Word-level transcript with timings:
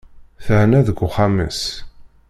Thenna 0.45 0.79
deg 0.87 0.97
uxxam-is. 1.07 1.61